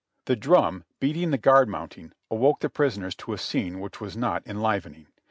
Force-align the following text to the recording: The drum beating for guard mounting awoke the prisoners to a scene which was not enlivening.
The 0.25 0.35
drum 0.35 0.83
beating 0.99 1.29
for 1.29 1.37
guard 1.37 1.69
mounting 1.69 2.11
awoke 2.31 2.61
the 2.61 2.71
prisoners 2.71 3.13
to 3.17 3.33
a 3.33 3.37
scene 3.37 3.79
which 3.79 4.01
was 4.01 4.17
not 4.17 4.41
enlivening. 4.47 5.05